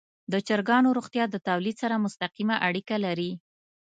[0.31, 3.31] د چرګانو روغتیا د تولید سره مستقیمه اړیکه لري.